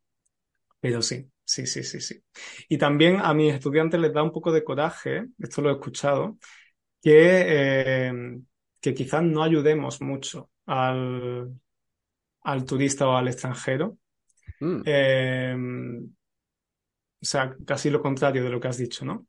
pero 0.80 1.02
sí, 1.02 1.30
sí, 1.44 1.66
sí, 1.66 1.82
sí, 1.82 2.00
sí. 2.00 2.22
Y 2.68 2.78
también 2.78 3.20
a 3.20 3.34
mis 3.34 3.54
estudiantes 3.54 4.00
les 4.00 4.12
da 4.12 4.22
un 4.22 4.32
poco 4.32 4.52
de 4.52 4.64
coraje, 4.64 5.26
esto 5.38 5.62
lo 5.62 5.70
he 5.70 5.72
escuchado, 5.74 6.38
que, 7.02 8.06
em, 8.08 8.46
que 8.80 8.94
quizás 8.94 9.22
no 9.24 9.42
ayudemos 9.44 10.00
mucho 10.02 10.50
al, 10.66 11.52
al 12.42 12.64
turista 12.64 13.08
o 13.08 13.16
al 13.16 13.28
extranjero. 13.28 13.98
Mm. 14.60 14.82
Em, 14.84 16.04
o 17.20 17.24
sea, 17.24 17.56
casi 17.66 17.90
lo 17.90 18.00
contrario 18.00 18.44
de 18.44 18.50
lo 18.50 18.60
que 18.60 18.68
has 18.68 18.78
dicho, 18.78 19.04
¿no? 19.04 19.26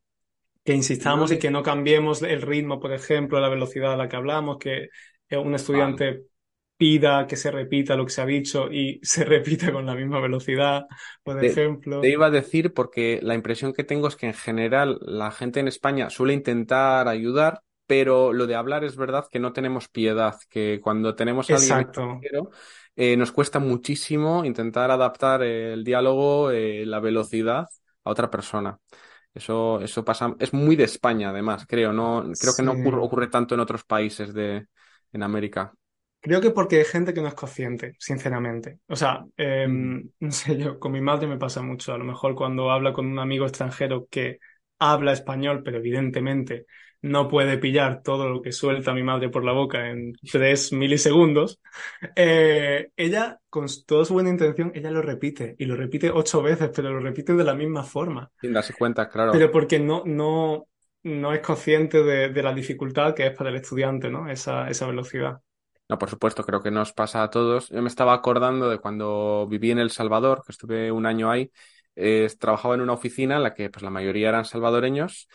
Que 0.63 0.73
insistamos 0.73 1.31
y 1.31 1.39
que 1.39 1.51
no 1.51 1.63
cambiemos 1.63 2.21
el 2.21 2.41
ritmo, 2.41 2.79
por 2.79 2.93
ejemplo, 2.93 3.39
la 3.39 3.49
velocidad 3.49 3.93
a 3.93 3.97
la 3.97 4.07
que 4.07 4.15
hablamos, 4.15 4.57
que 4.57 4.89
un 5.31 5.55
estudiante 5.55 6.23
pida 6.79 7.27
que 7.27 7.35
se 7.35 7.51
repita 7.51 7.97
lo 7.97 8.05
que 8.05 8.13
se 8.13 8.21
ha 8.21 8.25
dicho 8.25 8.71
y 8.71 8.99
se 9.03 9.25
repita 9.25 9.71
con 9.71 9.85
la 9.85 9.95
misma 9.95 10.19
velocidad, 10.21 10.85
por 11.23 11.43
ejemplo. 11.43 11.99
Te 12.01 12.09
iba 12.09 12.27
a 12.27 12.31
decir 12.31 12.73
porque 12.73 13.19
la 13.21 13.35
impresión 13.35 13.73
que 13.73 13.83
tengo 13.83 14.07
es 14.07 14.15
que 14.15 14.27
en 14.27 14.33
general 14.33 14.97
la 15.01 15.29
gente 15.31 15.59
en 15.59 15.67
España 15.67 16.09
suele 16.09 16.33
intentar 16.33 17.07
ayudar, 17.07 17.61
pero 17.89 18.33
lo 18.33 18.45
de 18.45 18.53
hablar 18.53 18.83
es 18.83 18.95
verdad 18.95 19.25
que 19.31 19.39
no 19.39 19.51
tenemos 19.51 19.87
piedad, 19.87 20.35
que 20.47 20.79
cuando 20.79 21.15
tenemos 21.15 21.49
a 21.49 21.55
alguien 21.55 21.89
eh, 22.95 23.17
nos 23.17 23.31
cuesta 23.31 23.57
muchísimo 23.57 24.45
intentar 24.45 24.91
adaptar 24.91 25.41
el 25.41 25.83
diálogo, 25.83 26.51
eh, 26.51 26.85
la 26.85 26.99
velocidad 26.99 27.65
a 28.03 28.11
otra 28.11 28.29
persona. 28.29 28.77
Eso, 29.33 29.81
eso 29.81 30.05
pasa, 30.05 30.35
es 30.37 30.53
muy 30.53 30.75
de 30.75 30.83
España 30.83 31.31
además, 31.31 31.65
creo, 31.67 31.91
no, 31.91 32.31
creo 32.39 32.53
que 32.55 32.61
no 32.61 32.73
ocurre, 33.01 33.25
tanto 33.25 33.55
en 33.55 33.61
otros 33.61 33.83
países 33.85 34.35
de, 34.35 34.67
en 35.11 35.23
América. 35.23 35.73
Creo 36.21 36.41
que 36.41 36.51
porque 36.51 36.77
hay 36.77 36.85
gente 36.85 37.11
que 37.11 37.21
no 37.21 37.27
es 37.27 37.33
consciente, 37.33 37.95
sinceramente. 37.97 38.81
O 38.85 38.95
sea, 38.95 39.25
em, 39.35 39.95
mm. 39.95 40.11
no 40.19 40.31
sé, 40.31 40.57
yo 40.57 40.77
con 40.77 40.91
mi 40.91 41.01
madre 41.01 41.25
me 41.25 41.39
pasa 41.39 41.63
mucho. 41.63 41.91
A 41.91 41.97
lo 41.97 42.05
mejor 42.05 42.35
cuando 42.35 42.69
habla 42.69 42.93
con 42.93 43.07
un 43.07 43.17
amigo 43.17 43.45
extranjero 43.47 44.05
que 44.11 44.37
habla 44.77 45.11
español, 45.11 45.63
pero 45.63 45.77
evidentemente 45.77 46.67
no 47.01 47.27
puede 47.27 47.57
pillar 47.57 48.01
todo 48.03 48.29
lo 48.29 48.41
que 48.41 48.51
suelta 48.51 48.93
mi 48.93 49.03
madre 49.03 49.29
por 49.29 49.45
la 49.45 49.53
boca 49.53 49.89
en 49.89 50.13
tres 50.31 50.73
milisegundos, 50.73 51.59
eh, 52.15 52.89
ella, 52.95 53.39
con 53.49 53.67
toda 53.85 54.05
su 54.05 54.13
buena 54.13 54.29
intención, 54.29 54.71
ella 54.75 54.91
lo 54.91 55.01
repite 55.01 55.55
y 55.57 55.65
lo 55.65 55.75
repite 55.75 56.11
ocho 56.11 56.41
veces, 56.41 56.71
pero 56.75 56.91
lo 56.91 56.99
repite 56.99 57.33
de 57.33 57.43
la 57.43 57.55
misma 57.55 57.83
forma. 57.83 58.29
Sin 58.41 58.53
darse 58.53 58.73
cuenta, 58.73 59.07
claro. 59.07 59.31
Pero 59.31 59.51
porque 59.51 59.79
no, 59.79 60.03
no, 60.05 60.67
no 61.03 61.33
es 61.33 61.39
consciente 61.39 62.03
de, 62.03 62.43
la 62.43 62.53
dificultad 62.53 63.13
que 63.13 63.27
es 63.27 63.35
para 63.35 63.49
el 63.49 63.55
estudiante, 63.55 64.09
¿no? 64.09 64.29
Esa, 64.29 64.69
esa 64.69 64.87
velocidad. 64.87 65.39
No, 65.87 65.97
por 65.97 66.09
supuesto, 66.09 66.43
creo 66.43 66.61
que 66.61 66.69
nos 66.69 66.93
pasa 66.93 67.23
a 67.23 67.29
todos. 67.29 67.69
Yo 67.69 67.81
me 67.81 67.87
estaba 67.87 68.13
acordando 68.13 68.69
de 68.69 68.77
cuando 68.77 69.47
viví 69.49 69.71
en 69.71 69.79
El 69.79 69.89
Salvador, 69.89 70.43
que 70.45 70.51
estuve 70.51 70.91
un 70.91 71.07
año 71.07 71.31
ahí, 71.31 71.51
eh, 71.95 72.27
trabajaba 72.37 72.75
en 72.75 72.81
una 72.81 72.93
oficina 72.93 73.37
en 73.37 73.43
la 73.43 73.53
que 73.53 73.69
pues, 73.69 73.81
la 73.81 73.89
mayoría 73.89 74.29
eran 74.29 74.45
salvadoreños 74.45 75.27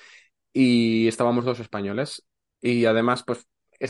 y 0.55 1.09
estábamos 1.09 1.45
dos 1.45 1.61
españoles. 1.61 2.25
Y 2.63 2.87
además, 2.87 3.25
pues 3.27 3.47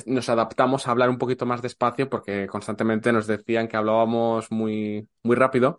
nos 0.06 0.28
adaptamos 0.28 0.88
a 0.88 0.92
hablar 0.92 1.10
un 1.10 1.18
poquito 1.18 1.46
más 1.46 1.62
despacio 1.62 2.10
porque 2.10 2.48
constantemente 2.48 3.12
nos 3.12 3.28
decían 3.28 3.68
que 3.68 3.76
hablábamos 3.76 4.50
muy, 4.50 5.08
muy 5.22 5.36
rápido. 5.36 5.78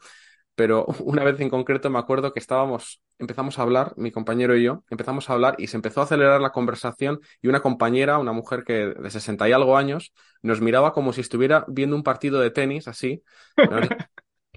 Pero 0.56 0.86
una 1.02 1.24
vez 1.26 1.40
en 1.42 1.50
concreto 1.50 1.90
me 1.90 2.00
acuerdo 2.00 2.34
que 2.34 2.40
estábamos, 2.40 3.02
empezamos 3.20 3.60
a 3.60 3.64
hablar, 3.64 3.94
mi 3.98 4.12
compañero 4.12 4.56
y 4.56 4.64
yo, 4.64 4.84
empezamos 4.90 5.30
a 5.30 5.34
hablar 5.34 5.56
y 5.60 5.68
se 5.68 5.78
empezó 5.78 6.02
a 6.02 6.04
acelerar 6.06 6.42
la 6.42 6.52
conversación 6.52 7.20
y 7.42 7.50
una 7.50 7.62
compañera, 7.62 8.20
una 8.20 8.34
mujer 8.34 8.64
que 8.64 8.74
de 8.94 9.10
sesenta 9.12 9.50
y 9.50 9.54
algo 9.54 9.78
años, 9.78 10.14
nos 10.44 10.62
miraba 10.62 10.94
como 10.94 11.14
si 11.14 11.22
estuviera 11.22 11.66
viendo 11.68 11.96
un 11.98 12.04
partido 12.04 12.40
de 12.42 12.52
tenis, 12.52 12.88
así 12.88 13.24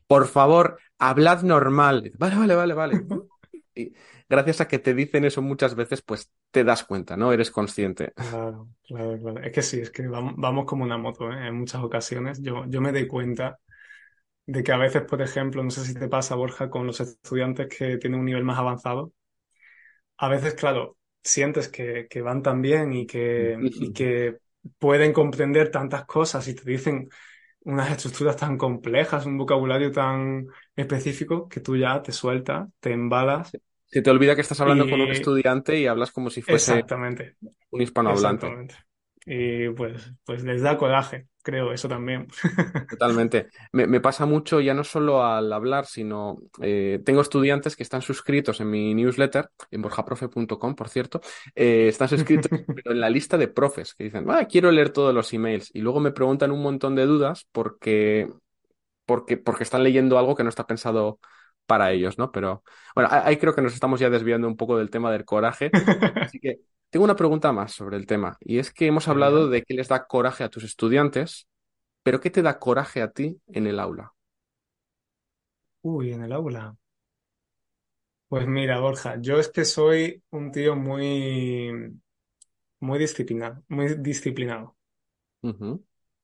por 0.07 0.27
favor, 0.27 0.79
hablad 0.99 1.43
normal. 1.43 2.13
Vale, 2.19 2.37
vale, 2.37 2.55
vale, 2.55 2.75
vale. 2.75 3.07
Y 3.79 3.95
gracias 4.29 4.61
a 4.61 4.69
que 4.69 4.79
te 4.79 4.95
dicen 4.95 5.25
eso 5.25 5.43
muchas 5.43 5.75
veces, 5.75 6.03
pues 6.03 6.33
te 6.51 6.65
das 6.65 6.85
cuenta, 6.85 7.17
¿no? 7.17 7.33
Eres 7.33 7.51
consciente. 7.51 8.13
Claro, 8.17 8.69
claro, 8.85 9.19
claro. 9.21 9.41
Es 9.43 9.53
que 9.53 9.63
sí, 9.63 9.81
es 9.81 9.91
que 9.91 10.07
vamos, 10.09 10.67
como 10.67 10.83
una 10.85 10.99
moto, 10.99 11.31
¿eh? 11.33 11.47
En 11.49 11.55
muchas 11.59 11.83
ocasiones. 11.83 12.41
Yo, 12.43 12.65
yo 12.69 12.81
me 12.81 12.91
doy 12.93 13.07
cuenta 13.07 13.61
de 14.47 14.63
que 14.65 14.73
a 14.73 14.79
veces, 14.79 15.03
por 15.05 15.23
ejemplo, 15.23 15.65
no 15.65 15.71
sé 15.71 15.85
si 15.85 15.95
te 15.95 16.09
pasa, 16.09 16.37
Borja, 16.37 16.71
con 16.71 16.87
los 16.87 17.01
estudiantes 17.01 17.69
que 17.69 17.99
tienen 17.99 18.21
un 18.21 18.27
nivel 18.27 18.45
más 18.45 18.59
avanzado, 18.59 19.13
a 20.17 20.29
veces, 20.29 20.55
claro, 20.55 20.97
sientes 21.23 21.69
que, 21.69 22.07
que 22.09 22.23
van 22.23 22.43
tan 22.43 22.63
bien 22.63 22.93
y 22.93 23.07
que, 23.07 23.59
y 23.77 23.93
que 23.93 24.39
pueden 24.79 25.13
comprender 25.13 25.71
tantas 25.71 26.05
cosas 26.07 26.47
y 26.49 26.55
te 26.55 26.69
dicen 26.71 27.09
unas 27.63 27.91
estructuras 27.93 28.37
tan 28.37 28.57
complejas, 28.59 29.27
un 29.27 29.39
vocabulario 29.39 29.93
tan 29.93 30.47
específico 30.77 31.49
que 31.49 31.61
tú 31.61 31.77
ya 31.77 32.03
te 32.03 32.13
sueltas, 32.13 32.69
te 32.81 32.93
embalas. 32.93 33.53
Se 33.88 34.02
te 34.02 34.11
olvida 34.11 34.35
que 34.35 34.42
estás 34.42 34.61
hablando 34.61 34.88
con 34.88 35.00
un 35.00 35.09
estudiante 35.09 35.78
y 35.78 35.87
hablas 35.87 36.12
como 36.12 36.30
si 36.30 36.42
fuese 36.42 36.73
Exactamente. 36.73 37.37
un 37.71 37.80
hispanohablante. 37.80 38.47
Exactamente. 38.47 38.88
Y 39.30 39.68
pues, 39.71 40.11
pues 40.25 40.42
les 40.42 40.62
da 40.62 40.78
coraje, 40.78 41.26
creo, 41.42 41.71
eso 41.71 41.87
también. 41.87 42.28
Totalmente. 42.88 43.49
Me, 43.73 44.00
pasa 44.00 44.25
mucho 44.25 44.59
ya 44.59 44.73
no 44.73 44.85
solo 44.85 45.23
al 45.23 45.52
hablar, 45.52 45.85
sino 45.85 46.38
eh, 46.62 47.00
tengo 47.04 47.21
estudiantes 47.21 47.76
que 47.76 47.83
están 47.83 48.00
suscritos 48.00 48.61
en 48.62 48.71
mi 48.71 48.95
newsletter, 48.95 49.50
en 49.71 49.83
borjaprofe.com, 49.83 50.75
por 50.75 50.88
cierto, 50.88 51.21
eh, 51.54 51.88
están 51.88 52.09
suscritos 52.09 52.50
pero 52.75 52.92
en 52.92 53.00
la 53.00 53.11
lista 53.11 53.37
de 53.37 53.49
profes 53.49 53.95
que 53.95 54.04
dicen, 54.04 54.25
ah, 54.30 54.47
quiero 54.47 54.71
leer 54.71 54.90
todos 54.90 55.14
los 55.14 55.30
emails 55.35 55.71
y 55.75 55.80
luego 55.80 56.00
me 56.00 56.12
preguntan 56.12 56.50
un 56.50 56.62
montón 56.62 56.95
de 56.95 57.04
dudas 57.04 57.47
porque, 57.52 58.30
porque, 59.04 59.37
porque 59.37 59.64
están 59.64 59.85
leyendo 59.85 60.18
algo 60.18 60.37
que 60.37 60.42
no 60.42 60.49
está 60.49 60.66
pensado 60.66 61.18
para 61.69 61.93
ellos, 61.93 62.19
¿no? 62.19 62.33
Pero 62.33 62.65
bueno, 62.97 63.11
ahí 63.13 63.39
creo 63.39 63.55
que 63.55 63.63
nos 63.63 63.75
estamos 63.75 64.01
ya 64.01 64.11
desviando 64.11 64.49
un 64.49 64.59
poco 64.59 64.79
del 64.79 64.91
tema 64.91 65.13
del 65.13 65.27
coraje. 65.27 65.73
Así 66.21 66.41
que 66.41 66.61
tengo 66.91 67.05
una 67.05 67.17
pregunta 67.17 67.53
más 67.53 67.73
sobre 67.75 67.99
el 67.99 68.07
tema, 68.07 68.39
y 68.41 68.59
es 68.61 68.73
que 68.73 68.89
hemos 68.89 69.09
hablado 69.09 69.51
de 69.51 69.65
qué 69.65 69.75
les 69.75 69.89
da 69.89 70.07
coraje 70.09 70.45
a 70.45 70.51
tus 70.51 70.65
estudiantes, 70.65 71.49
pero 72.05 72.21
¿qué 72.21 72.31
te 72.31 72.43
da 72.43 72.59
coraje 72.61 73.03
a 73.03 73.13
ti 73.13 73.41
en 73.49 73.67
el 73.69 73.81
aula? 73.81 74.15
Uy, 75.83 76.13
en 76.13 76.23
el 76.23 76.33
aula. 76.33 76.77
Pues 78.29 78.47
mira, 78.47 78.79
Borja, 78.81 79.17
yo 79.21 79.39
es 79.39 79.49
que 79.51 79.65
soy 79.65 80.23
un 80.31 80.51
tío 80.53 80.77
muy, 80.77 81.71
muy 82.81 82.99
disciplinado, 82.99 83.65
muy 83.69 83.95
disciplinado. 83.97 84.77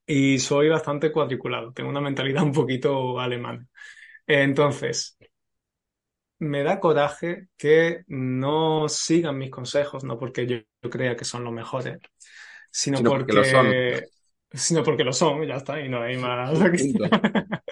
Y 0.07 0.39
soy 0.39 0.69
bastante 0.69 1.11
cuadriculado, 1.13 1.73
tengo 1.73 1.89
una 1.91 2.01
mentalidad 2.01 2.43
un 2.43 2.53
poquito 2.53 3.19
alemana. 3.21 3.67
Entonces, 4.27 5.19
me 6.39 6.63
da 6.63 6.81
coraje 6.81 7.49
que 7.57 8.05
no 8.09 8.89
sigan 8.89 9.39
mis 9.39 9.51
consejos, 9.51 10.05
no 10.05 10.19
porque 10.19 10.47
yo, 10.47 10.59
crea 10.91 11.17
que 11.17 11.25
son 11.25 11.45
los 11.45 11.53
mejores, 11.53 11.99
sino, 12.71 13.03
porque, 13.03 13.33
lo 13.33 13.45
son. 13.45 13.73
Sino 14.53 14.83
porque 14.83 15.05
lo 15.05 15.13
son, 15.13 15.47
ya 15.47 15.57
está, 15.57 15.81
y 15.81 15.89
no 15.89 16.03
hay 16.03 16.17
más. 16.17 16.59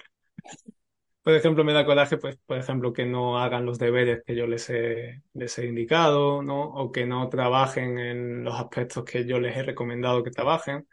por 1.23 1.33
ejemplo, 1.33 1.63
me 1.63 1.73
da 1.73 1.85
coraje, 1.85 2.17
pues, 2.17 2.37
por 2.45 2.57
ejemplo, 2.57 2.91
que 2.93 3.05
no 3.05 3.39
hagan 3.39 3.65
los 3.65 3.79
deberes 3.79 4.23
que 4.25 4.35
yo 4.35 4.47
les 4.47 4.69
he, 4.69 5.21
les 5.33 5.57
he 5.57 5.67
indicado, 5.67 6.41
¿no? 6.41 6.63
O 6.63 6.91
que 6.91 7.05
no 7.05 7.29
trabajen 7.29 7.99
en 7.99 8.43
los 8.43 8.59
aspectos 8.59 9.03
que 9.03 9.25
yo 9.25 9.39
les 9.39 9.55
he 9.55 9.63
recomendado 9.63 10.23
que 10.23 10.31
trabajen. 10.31 10.87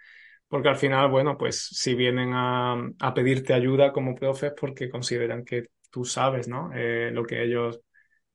Porque 0.49 0.69
al 0.69 0.77
final, 0.77 1.09
bueno, 1.11 1.39
pues 1.39 1.61
si 1.73 1.95
vienen 1.95 2.33
a, 2.35 2.77
a 2.99 3.15
pedirte 3.15 3.55
ayuda 3.55 3.93
como 3.93 4.17
profes 4.17 4.53
porque 4.59 4.91
consideran 4.91 5.45
que 5.45 5.69
tú 5.91 6.05
sabes, 6.05 6.49
¿no? 6.49 6.71
Eh, 6.75 7.11
lo 7.13 7.25
que 7.25 7.43
ellos 7.43 7.81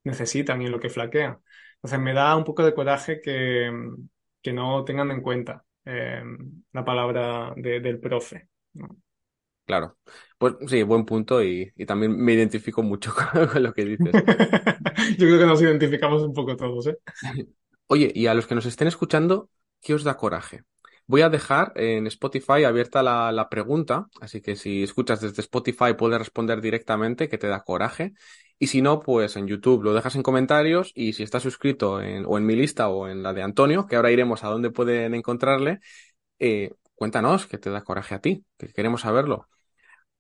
necesitan 0.04 0.62
y 0.62 0.68
lo 0.68 0.80
que 0.80 0.90
flaquean. 0.90 1.40
Entonces 1.76 2.00
me 2.00 2.14
da 2.14 2.36
un 2.36 2.44
poco 2.44 2.64
de 2.64 2.74
coraje 2.74 3.22
que, 3.22 3.72
que 4.42 4.54
no 4.54 4.84
tengan 4.84 5.12
en 5.12 5.22
cuenta 5.22 5.64
eh, 5.86 6.24
la 6.72 6.86
palabra 6.86 7.54
del 7.56 8.00
profe. 8.00 8.50
Claro, 9.66 9.98
pues 10.38 10.56
sí, 10.68 10.84
buen 10.84 11.06
punto 11.06 11.44
y, 11.44 11.74
también 11.88 12.16
me 12.16 12.34
identifico 12.34 12.84
mucho 12.84 13.14
con, 13.52 13.64
lo 13.64 13.74
que 13.74 13.86
dices. 13.86 14.12
Yo 15.18 15.28
creo 15.28 15.40
que 15.40 15.46
nos 15.46 15.62
identificamos 15.62 16.22
un 16.22 16.34
poco 16.34 16.56
todos, 16.56 16.88
¿eh? 16.88 16.98
Oye, 17.88 18.12
y 18.14 18.28
a 18.28 18.34
los 18.34 18.48
que 18.48 18.56
nos 18.56 18.66
estén 18.66 18.88
escuchando, 18.88 19.50
¿qué 19.82 19.94
os 19.94 20.04
da 20.04 20.18
coraje? 20.18 20.64
Voy 21.08 21.22
a 21.22 21.30
dejar 21.30 21.72
en 21.76 22.08
Spotify 22.08 22.64
abierta 22.64 23.04
la, 23.04 23.32
la 23.32 23.48
pregunta, 23.48 24.08
así 24.22 24.42
que 24.42 24.56
si 24.56 24.84
escuchas 24.84 25.22
desde 25.22 25.42
Spotify 25.42 25.94
puedes 25.98 26.18
responder 26.18 26.62
directamente, 26.62 27.30
que 27.30 27.38
te 27.38 27.48
da 27.48 27.64
coraje. 27.64 28.14
Y 28.58 28.68
si 28.68 28.82
no, 28.82 29.02
pues 29.02 29.36
en 29.36 29.48
YouTube 29.48 29.84
lo 29.84 29.94
dejas 29.94 30.16
en 30.16 30.24
comentarios 30.24 30.92
y 30.96 31.14
si 31.14 31.22
estás 31.24 31.44
suscrito 31.44 32.02
en, 32.02 32.26
o 32.26 32.38
en 32.38 32.46
mi 32.46 32.56
lista 32.56 32.88
o 32.90 33.08
en 33.08 33.22
la 33.22 33.34
de 33.34 33.44
Antonio, 33.44 33.86
que 33.86 33.98
ahora 33.98 34.12
iremos 34.12 34.44
a 34.44 34.48
dónde 34.48 34.72
pueden 34.72 35.14
encontrarle, 35.14 35.80
eh, 36.40 36.72
cuéntanos 36.96 37.46
que 37.46 37.58
te 37.60 37.70
da 37.70 37.84
coraje 37.84 38.16
a 38.16 38.20
ti, 38.20 38.44
que 38.58 38.68
queremos 38.70 39.02
saberlo. 39.02 39.48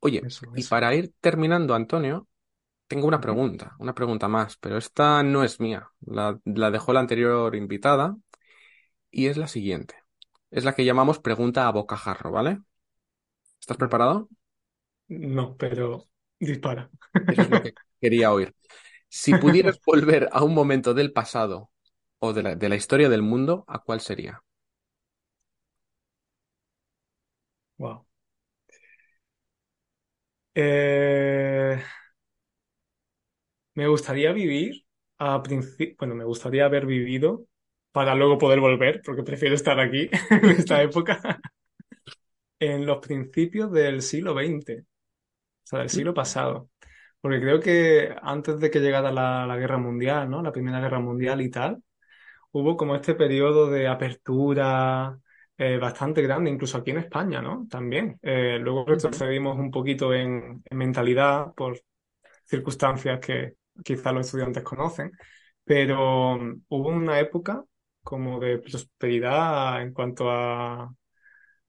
Oye, 0.01 0.21
Eso, 0.23 0.45
y 0.55 0.63
para 0.65 0.93
ir 0.93 1.13
terminando, 1.19 1.73
Antonio, 1.73 2.27
tengo 2.87 3.07
una 3.07 3.21
pregunta, 3.21 3.75
una 3.79 3.95
pregunta 3.95 4.27
más, 4.27 4.57
pero 4.57 4.77
esta 4.77 5.23
no 5.23 5.43
es 5.43 5.59
mía, 5.59 5.89
la, 6.01 6.39
la 6.45 6.71
dejó 6.71 6.93
la 6.93 6.99
anterior 6.99 7.55
invitada 7.55 8.15
y 9.11 9.27
es 9.27 9.37
la 9.37 9.47
siguiente. 9.47 10.04
Es 10.55 10.63
la 10.65 10.73
que 10.73 10.85
llamamos 10.85 11.19
pregunta 11.19 11.67
a 11.67 11.71
bocajarro, 11.71 12.31
¿vale? 12.31 12.61
¿Estás 13.61 13.77
preparado? 13.77 14.29
No, 15.07 15.55
pero 15.57 16.09
dispara. 16.39 16.89
Eso 17.27 17.43
es 17.43 17.49
lo 17.49 17.61
que 17.61 17.75
quería 18.01 18.31
oír. 18.33 18.55
Si 19.09 19.35
pudieras 19.35 19.79
volver 19.85 20.29
a 20.31 20.43
un 20.43 20.53
momento 20.53 20.93
del 20.93 21.13
pasado 21.13 21.71
o 22.19 22.33
de 22.33 22.43
la, 22.43 22.55
de 22.55 22.69
la 22.69 22.75
historia 22.75 23.09
del 23.09 23.21
mundo, 23.23 23.65
¿a 23.67 23.79
cuál 23.83 24.01
sería? 24.01 24.43
Wow. 27.77 28.05
Eh, 30.53 31.81
me 33.75 33.87
gustaría 33.87 34.31
vivir 34.33 34.85
a 35.17 35.41
principio, 35.43 35.95
bueno, 35.99 36.15
me 36.15 36.23
gustaría 36.25 36.65
haber 36.65 36.85
vivido 36.85 37.45
para 37.95 38.13
luego 38.13 38.37
poder 38.37 38.59
volver, 38.59 39.01
porque 39.05 39.23
prefiero 39.23 39.55
estar 39.55 39.79
aquí 39.79 40.09
en 40.29 40.49
esta 40.49 40.81
época, 40.83 41.39
en 42.59 42.85
los 42.85 42.97
principios 42.97 43.71
del 43.71 44.01
siglo 44.01 44.33
XX, 44.33 44.81
o 44.81 44.85
sea, 45.63 45.79
del 45.79 45.89
siglo 45.89 46.13
pasado. 46.13 46.69
Porque 47.21 47.39
creo 47.39 47.61
que 47.61 48.13
antes 48.21 48.59
de 48.59 48.69
que 48.69 48.81
llegara 48.81 49.13
la, 49.13 49.47
la 49.47 49.55
guerra 49.55 49.77
mundial, 49.77 50.29
¿no? 50.29 50.41
La 50.41 50.51
Primera 50.51 50.81
Guerra 50.81 50.99
Mundial 50.99 51.39
y 51.39 51.49
tal, 51.49 51.81
hubo 52.51 52.75
como 52.75 52.97
este 52.97 53.15
periodo 53.15 53.71
de 53.71 53.87
apertura 53.87 55.17
eh, 55.57 55.77
bastante 55.77 56.21
grande, 56.21 56.51
incluso 56.51 56.77
aquí 56.77 56.91
en 56.91 56.97
España, 56.97 57.41
¿no? 57.41 57.65
También. 57.69 58.19
Eh, 58.21 58.59
luego 58.59 58.85
retrocedimos 58.85 59.57
un 59.57 59.71
poquito 59.71 60.13
en, 60.13 60.61
en 60.65 60.77
mentalidad 60.77 61.53
por 61.55 61.79
circunstancias 62.45 63.21
que 63.21 63.55
quizás 63.85 64.13
los 64.13 64.25
estudiantes 64.25 64.63
conocen, 64.63 65.13
pero 65.63 66.33
hubo 66.67 66.89
una 66.89 67.21
época 67.21 67.63
como 68.05 68.39
de 68.39 68.59
prosperidad 68.59 69.81
en 69.83 69.93
cuanto 69.93 70.31
a 70.31 70.93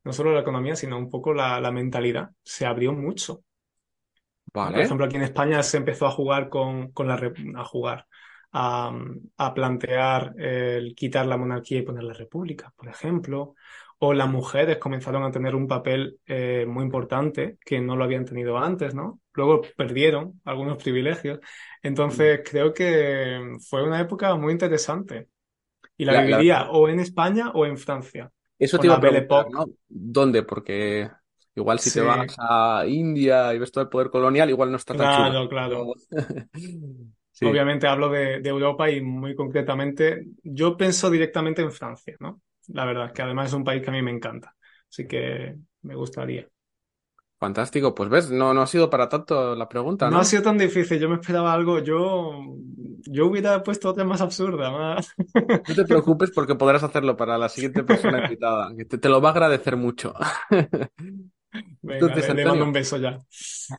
no 0.05 0.13
solo 0.15 0.33
la 0.35 0.41
economía, 0.43 0.77
sino 0.77 0.99
un 0.99 1.11
poco 1.11 1.35
la, 1.35 1.61
la 1.61 1.73
mentalidad. 1.73 2.31
Se 2.45 2.67
abrió 2.67 2.93
mucho. 2.95 3.43
¿no? 4.65 4.73
Por 4.75 4.81
Vale. 4.81 4.85
ejemplo, 4.85 5.07
aquí 5.07 5.17
en 5.17 5.23
España 5.23 5.63
se 5.63 5.77
empezó 5.77 6.07
a 6.07 6.11
jugar 6.11 6.49
con, 6.49 6.93
con 6.93 7.09
la... 7.09 7.15
a 7.57 7.65
jugar, 7.65 8.07
a, 8.53 8.93
a 9.37 9.55
plantear 9.55 10.35
el 10.39 10.95
quitar 10.95 11.27
la 11.27 11.37
monarquía 11.37 11.79
y 11.79 11.83
poner 11.83 12.05
la 12.05 12.15
república, 12.15 12.73
por 12.77 12.89
ejemplo. 12.89 13.55
O 13.99 14.13
las 14.13 14.29
mujeres 14.29 14.77
comenzaron 14.77 15.23
a 15.25 15.31
tener 15.31 15.55
un 15.55 15.67
papel 15.67 16.19
eh, 16.27 16.67
muy 16.69 16.85
importante 16.85 17.57
que 17.65 17.81
no 17.81 17.97
lo 17.97 18.05
habían 18.05 18.27
tenido 18.27 18.59
antes, 18.59 18.95
¿no? 18.95 19.21
Luego 19.33 19.63
perdieron 19.77 20.41
algunos 20.45 20.77
privilegios. 20.83 21.41
Entonces 21.83 22.43
creo 22.49 22.75
que 22.75 23.57
fue 23.71 23.83
una 23.83 24.01
época 24.01 24.35
muy 24.37 24.53
interesante 24.53 25.29
y 25.97 26.05
la 26.05 26.15
viviría 26.15 26.71
o 26.71 26.89
en 26.89 27.01
España 27.01 27.51
o 27.55 27.67
en 27.67 27.77
Francia, 27.79 28.33
eso 28.59 28.81
te 28.81 28.87
iba 28.87 28.97
a 28.97 29.01
preguntar. 29.01 29.47
¿no? 29.53 29.67
¿Dónde? 29.89 30.43
Porque 30.43 31.11
igual 31.55 31.79
si 31.81 31.91
te 31.93 32.01
vas 32.01 32.35
a 32.39 32.85
India 32.87 33.53
y 33.55 33.59
ves 33.59 33.73
todo 33.73 33.83
el 33.85 33.91
poder 33.91 34.11
colonial, 34.11 34.51
igual 34.51 34.71
no 34.71 34.77
está 34.77 34.95
tan 34.97 35.09
chulo. 35.09 35.33
claro, 35.33 35.49
claro. 35.49 35.77
Pero- 35.85 35.95
Sí, 37.33 37.47
Obviamente 37.49 37.87
hablo 37.87 38.09
de, 38.09 38.41
de 38.41 38.49
Europa 38.49 38.91
y 38.91 39.01
muy 39.03 39.35
concretamente, 39.37 40.27
yo 40.43 40.77
pienso 40.77 41.11
directamente 41.11 41.63
en 41.63 41.71
Francia, 41.71 42.17
¿no? 42.19 42.41
La 42.69 42.85
verdad, 42.85 43.13
que 43.13 43.23
además 43.23 43.49
es 43.49 43.55
un 43.55 43.63
país 43.65 43.83
que 43.83 43.91
a 43.91 43.93
mí 43.93 44.03
me 44.03 44.11
encanta. 44.11 44.57
Así 44.91 45.07
que 45.07 45.55
me 45.83 45.95
gustaría. 45.95 46.49
Fantástico. 47.39 47.95
Pues 47.95 48.09
ves, 48.11 48.31
no, 48.31 48.55
no 48.55 48.63
ha 48.63 48.67
sido 48.67 48.91
para 48.91 49.09
tanto 49.09 49.55
la 49.55 49.69
pregunta, 49.69 50.11
No 50.11 50.21
ha 50.21 50.23
¿no? 50.23 50.25
sido 50.25 50.43
tan 50.43 50.59
difícil, 50.59 50.99
yo 51.01 51.09
me 51.09 51.17
esperaba 51.17 51.53
algo, 51.53 51.81
yo, 51.81 52.57
yo 53.05 53.27
hubiera 53.27 53.63
puesto 53.63 53.89
otra 53.91 54.05
más 54.05 54.21
absurda, 54.21 54.71
más... 54.71 55.15
No 55.69 55.75
te 55.75 55.85
preocupes 55.85 56.31
porque 56.31 56.55
podrás 56.55 56.83
hacerlo 56.85 57.17
para 57.17 57.37
la 57.39 57.49
siguiente 57.49 57.83
persona 57.85 58.21
invitada, 58.21 58.73
que 58.77 58.85
te, 58.85 58.99
te 58.99 59.09
lo 59.09 59.21
va 59.21 59.31
a 59.31 59.33
agradecer 59.33 59.77
mucho. 59.77 60.15
Venga, 61.83 62.01
Entonces, 62.01 62.29
le, 62.29 62.35
le 62.35 62.45
mando 62.45 62.65
un 62.65 62.73
beso 62.73 62.97
ya. 62.99 63.19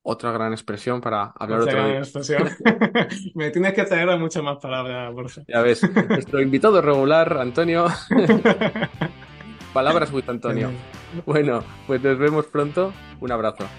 otra 0.03 0.31
gran 0.31 0.51
expresión 0.53 1.01
para 1.01 1.25
hablar 1.37 1.61
Otra 1.61 1.61
otro 1.61 1.83
gran 1.83 1.85
día. 1.85 1.99
expresión. 1.99 2.49
Me 3.35 3.51
tienes 3.51 3.73
que 3.73 3.83
traer 3.85 4.09
a 4.09 4.17
muchas 4.17 4.43
más 4.43 4.57
palabras, 4.57 5.13
Borja. 5.13 5.43
Ya 5.47 5.61
ves, 5.61 5.89
nuestro 6.07 6.41
invitado 6.41 6.81
regular, 6.81 7.37
Antonio, 7.39 7.87
palabras 9.73 10.11
with 10.11 10.29
Antonio. 10.29 10.77
Bueno, 11.25 11.63
pues 11.85 12.01
nos 12.01 12.17
vemos 12.17 12.47
pronto. 12.47 12.93
Un 13.19 13.31
abrazo. 13.31 13.77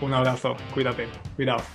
Un 0.00 0.12
abrazo, 0.12 0.54
cuídate, 0.68 1.22
cuidado. 1.34 1.70